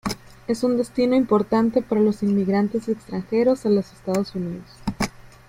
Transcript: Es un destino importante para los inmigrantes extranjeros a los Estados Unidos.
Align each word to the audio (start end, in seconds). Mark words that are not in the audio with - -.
Es 0.47 0.63
un 0.63 0.77
destino 0.77 1.15
importante 1.15 1.83
para 1.83 2.01
los 2.01 2.23
inmigrantes 2.23 2.89
extranjeros 2.89 3.67
a 3.67 3.69
los 3.69 3.93
Estados 3.93 4.33
Unidos. 4.33 4.65